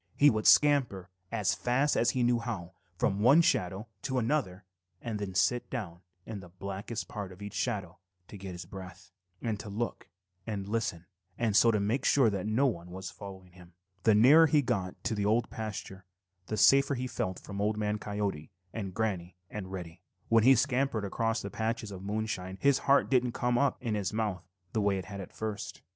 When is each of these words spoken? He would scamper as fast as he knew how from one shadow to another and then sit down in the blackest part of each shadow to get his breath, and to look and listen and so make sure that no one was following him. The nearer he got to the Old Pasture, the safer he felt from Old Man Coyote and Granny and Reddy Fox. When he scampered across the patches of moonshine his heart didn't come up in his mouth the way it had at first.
He 0.17 0.31
would 0.31 0.47
scamper 0.47 1.11
as 1.31 1.53
fast 1.53 1.95
as 1.95 2.09
he 2.09 2.23
knew 2.23 2.39
how 2.39 2.73
from 2.97 3.19
one 3.19 3.43
shadow 3.43 3.87
to 4.01 4.17
another 4.17 4.65
and 4.99 5.19
then 5.19 5.35
sit 5.35 5.69
down 5.69 6.01
in 6.25 6.39
the 6.39 6.49
blackest 6.49 7.07
part 7.07 7.31
of 7.31 7.39
each 7.39 7.53
shadow 7.53 7.99
to 8.27 8.35
get 8.35 8.53
his 8.53 8.65
breath, 8.65 9.11
and 9.43 9.59
to 9.59 9.69
look 9.69 10.09
and 10.47 10.67
listen 10.67 11.05
and 11.37 11.55
so 11.55 11.71
make 11.73 12.03
sure 12.03 12.31
that 12.31 12.47
no 12.47 12.65
one 12.65 12.89
was 12.89 13.11
following 13.11 13.51
him. 13.51 13.73
The 14.01 14.15
nearer 14.15 14.47
he 14.47 14.63
got 14.63 15.03
to 15.03 15.13
the 15.13 15.27
Old 15.27 15.51
Pasture, 15.51 16.03
the 16.47 16.57
safer 16.57 16.95
he 16.95 17.05
felt 17.05 17.37
from 17.39 17.61
Old 17.61 17.77
Man 17.77 17.99
Coyote 17.99 18.49
and 18.73 18.95
Granny 18.95 19.35
and 19.51 19.71
Reddy 19.71 20.01
Fox. 20.01 20.25
When 20.29 20.43
he 20.45 20.55
scampered 20.55 21.05
across 21.05 21.43
the 21.43 21.51
patches 21.51 21.91
of 21.91 22.01
moonshine 22.01 22.57
his 22.59 22.79
heart 22.89 23.07
didn't 23.11 23.33
come 23.33 23.55
up 23.59 23.77
in 23.83 23.93
his 23.93 24.11
mouth 24.11 24.41
the 24.73 24.81
way 24.81 24.97
it 24.97 25.05
had 25.05 25.21
at 25.21 25.31
first. 25.31 25.83